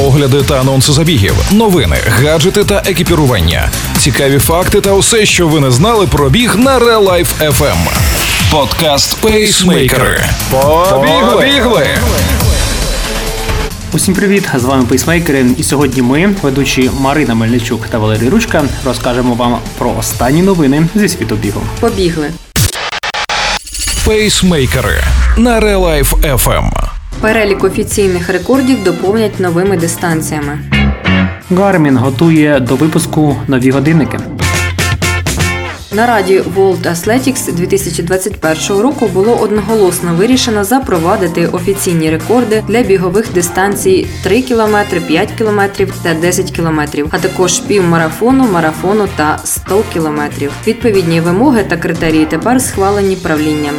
огляди 0.00 0.42
та 0.42 0.60
анонси 0.60 0.92
забігів, 0.92 1.34
новини, 1.52 1.96
гаджети 2.06 2.64
та 2.64 2.82
екіпірування, 2.86 3.70
цікаві 3.98 4.38
факти 4.38 4.80
та 4.80 4.92
усе, 4.92 5.26
що 5.26 5.48
ви 5.48 5.60
не 5.60 5.70
знали 5.70 6.06
про 6.06 6.30
біг 6.30 6.56
на 6.56 6.78
Real 6.78 7.08
Life 7.08 7.50
FM. 7.58 7.76
Подкаст 8.50 9.20
Пейсмейкери. 9.20 10.24
Побігли! 10.50 11.86
Усім 13.92 14.14
привіт! 14.14 14.48
З 14.54 14.64
вами 14.64 14.84
пейсмейкери. 14.84 15.46
І 15.58 15.62
сьогодні 15.62 16.02
ми, 16.02 16.34
ведучі 16.42 16.90
Марина 17.00 17.34
Мельничук 17.34 17.86
та 17.88 17.98
Валерій 17.98 18.28
Ручка, 18.28 18.64
розкажемо 18.84 19.34
вам 19.34 19.58
про 19.78 19.94
останні 19.98 20.42
новини 20.42 20.86
зі 20.94 21.08
світу 21.08 21.34
бігу. 21.34 21.62
Побігли. 21.80 22.30
Пейсмейкери 24.04 25.04
на 25.36 25.60
Real 25.60 25.80
Life 25.80 26.36
FM. 26.36 26.89
Перелік 27.20 27.64
офіційних 27.64 28.28
рекордів 28.28 28.84
доповнять 28.84 29.40
новими 29.40 29.76
дистанціями. 29.76 30.58
Гармін 31.50 31.96
готує 31.96 32.60
до 32.60 32.76
випуску 32.76 33.36
нові 33.48 33.70
годинники. 33.70 34.18
На 35.92 36.06
раді 36.06 36.40
World 36.56 36.82
Athletics 36.82 37.52
2021 37.54 38.82
року 38.82 39.08
було 39.14 39.36
одноголосно 39.36 40.14
вирішено 40.14 40.64
запровадити 40.64 41.46
офіційні 41.46 42.10
рекорди 42.10 42.62
для 42.68 42.82
бігових 42.82 43.32
дистанцій 43.32 44.06
3 44.22 44.42
км, 44.42 44.76
5 45.06 45.28
км 45.38 45.60
та 46.02 46.14
10 46.14 46.50
км, 46.50 46.80
а 47.10 47.18
також 47.18 47.58
півмарафону, 47.58 48.48
марафону 48.52 49.08
та 49.16 49.38
100 49.44 49.82
км. 49.94 50.20
Відповідні 50.66 51.20
вимоги 51.20 51.64
та 51.64 51.76
критерії 51.76 52.26
тепер 52.26 52.60
схвалені 52.60 53.16
правлінням. 53.16 53.74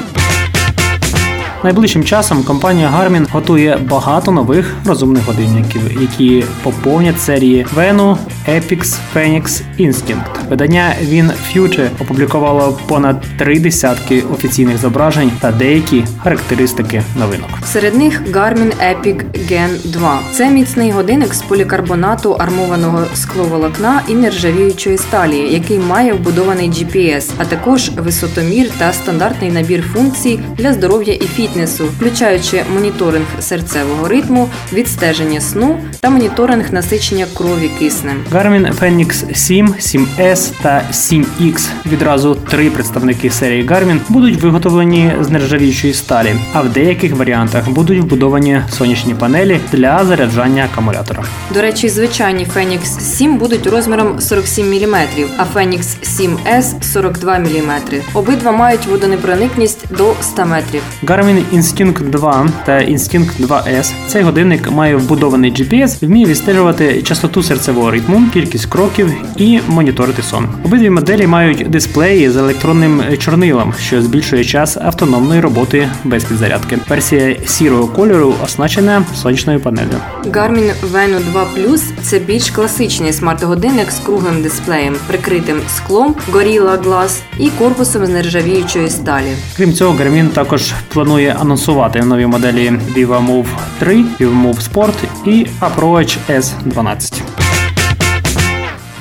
Найближчим 1.64 2.04
часом 2.04 2.44
компанія 2.44 2.90
Garmin 2.90 3.32
готує 3.32 3.78
багато 3.90 4.32
нових 4.32 4.76
розумних 4.86 5.26
годинників, 5.26 5.82
які 6.02 6.44
поповнять 6.64 7.22
серії 7.22 7.66
Venu, 7.76 8.18
Epix, 8.50 8.98
Phoenix, 9.16 9.62
Instinct. 9.80 10.50
Видання 10.50 10.96
Win 11.04 11.32
Future 11.54 11.90
опублікувало 12.00 12.80
понад 12.88 13.26
три 13.38 13.60
десятки 13.60 14.24
офіційних 14.34 14.78
зображень 14.78 15.32
та 15.40 15.52
деякі 15.52 16.04
характеристики 16.24 17.04
новинок. 17.20 17.50
Серед 17.66 17.96
них 17.96 18.22
Garmin 18.32 18.74
Epic 18.94 19.24
Gen 19.52 19.92
2. 19.92 20.20
Це 20.32 20.50
міцний 20.50 20.92
годинник 20.92 21.34
з 21.34 21.42
полікарбонату 21.42 22.34
армованого 22.34 23.04
скловолокна 23.14 24.02
і 24.08 24.14
нержавіючої 24.14 24.98
сталі, 24.98 25.38
який 25.38 25.80
має 25.80 26.14
вбудований 26.14 26.70
GPS, 26.70 27.30
а 27.38 27.46
також 27.46 27.92
висотомір 27.98 28.70
та 28.78 28.94
стандартний 28.94 29.52
набір 29.52 29.84
функцій 29.94 30.40
для 30.58 30.74
здоров'я 30.74 31.14
і 31.14 31.28
фітнесу, 31.28 31.51
включаючи 31.98 32.64
моніторинг 32.74 33.26
серцевого 33.40 34.08
ритму, 34.08 34.50
відстеження 34.74 35.42
сну 35.42 35.80
та 36.00 36.10
моніторинг 36.10 36.74
насичення 36.74 37.26
крові 37.34 37.70
киснем. 37.80 38.18
Garmin 38.32 38.80
Fenix 38.80 39.36
7, 39.36 39.68
7S 39.68 40.52
та 40.62 40.84
7X 40.92 41.68
відразу 41.86 42.36
три 42.36 42.70
представники 42.70 43.30
серії 43.30 43.68
Garmin 43.68 44.00
будуть 44.10 44.42
виготовлені 44.42 45.12
з 45.22 45.30
нержавіючої 45.30 45.94
сталі, 45.94 46.36
а 46.54 46.62
в 46.62 46.70
деяких 46.70 47.16
варіантах 47.16 47.70
будуть 47.70 48.00
вбудовані 48.00 48.62
сонячні 48.78 49.14
панелі 49.14 49.60
для 49.72 50.06
заряджання 50.06 50.68
акумулятора. 50.74 51.24
До 51.54 51.62
речі, 51.62 51.90
звичайні 51.90 52.48
Phoenix 52.56 53.00
7 53.00 53.38
будуть 53.38 53.68
розміром 53.68 54.22
47 54.22 54.68
мм, 54.70 54.96
а 55.38 55.44
Phoenix 55.44 55.84
7S 56.04 56.84
42 56.84 57.40
мм. 57.40 57.72
Обидва 58.14 58.52
мають 58.52 58.86
водонепроникність 58.86 59.96
до 59.98 60.14
100 60.22 60.46
метрів. 60.46 60.82
Garmin 61.04 61.41
Instinct 61.54 62.10
2 62.10 62.50
та 62.66 62.72
Instinct 62.72 63.48
2S. 63.48 63.92
Цей 64.08 64.24
годинник 64.24 64.72
має 64.72 64.96
вбудований 64.96 65.52
GPS, 65.52 66.06
вміє 66.06 66.26
відстежувати 66.26 67.02
частоту 67.02 67.44
серцевого 67.44 67.92
ритму, 67.92 68.24
кількість 68.34 68.66
кроків 68.66 69.14
і 69.38 69.60
моніторити 69.68 70.22
сон. 70.22 70.48
Обидві 70.66 70.90
моделі 70.90 71.28
мають 71.28 71.70
дисплеї 71.70 72.30
з 72.30 72.36
електронним 72.38 73.02
чорнилом, 73.18 73.74
що 73.80 74.02
збільшує 74.02 74.44
час 74.44 74.78
автономної 74.78 75.42
роботи 75.42 75.90
без 76.04 76.24
підзарядки. 76.24 76.78
Версія 76.90 77.36
сірого 77.46 77.88
кольору 77.88 78.36
оснащена 78.44 79.04
сонячною 79.16 79.60
панелью. 79.60 79.98
Garmin 80.26 80.72
Venu 80.94 81.20
2 81.32 81.48
Plus– 81.58 81.82
це 82.02 82.20
більш 82.20 82.50
класичний 82.50 83.14
смарт-годинник 83.14 83.92
з 83.92 84.00
круглим 84.00 84.42
дисплеєм, 84.42 84.96
прикритим 85.08 85.58
склом 85.76 86.16
Gorilla 86.32 86.84
Glass 86.84 87.20
і 87.40 87.50
корпусом 87.50 88.06
з 88.06 88.10
нержавіючої 88.10 88.90
сталі. 88.90 89.32
Крім 89.58 89.74
цього, 89.74 89.94
Garmin 89.94 90.28
також 90.30 90.74
планує 90.88 91.31
анонсувати 91.40 92.02
нові 92.02 92.26
моделі 92.26 92.74
Viva 92.96 93.28
Move 93.28 93.46
3, 93.80 93.96
Viva 94.20 94.44
Move 94.44 94.72
Sport 94.72 94.94
і 95.26 95.48
Approach 95.62 96.18
S12. 96.30 97.22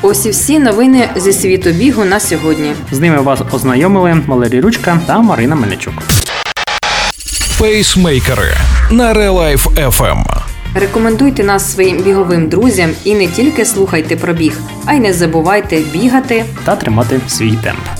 Ось 0.03 0.27
і 0.27 0.31
всі 0.31 0.59
новини 0.59 1.09
зі 1.17 1.33
світу 1.33 1.71
бігу 1.71 2.05
на 2.05 2.21
сьогодні. 2.21 2.73
З 2.93 3.01
ними 3.01 3.21
вас 3.21 3.41
ознайомили 3.53 4.23
Валерій 4.27 4.61
Ручка 4.61 4.99
та 5.07 5.19
Марина 5.19 5.55
Мельничук. 5.55 5.95
Пейсмейкери 7.59 8.55
на 8.91 9.15
Real 9.15 9.59
FM. 9.77 10.25
Рекомендуйте 10.75 11.45
нас 11.45 11.73
своїм 11.73 12.03
біговим 12.03 12.49
друзям 12.49 12.91
і 13.05 13.15
не 13.15 13.27
тільки 13.27 13.65
слухайте 13.65 14.17
про 14.17 14.33
біг, 14.33 14.59
а 14.87 14.93
й 14.93 15.01
не 15.01 15.13
забувайте 15.13 15.81
бігати. 15.81 16.45
та 16.65 16.77
тримати 16.77 17.21
свій 17.29 17.53
темп. 17.57 18.00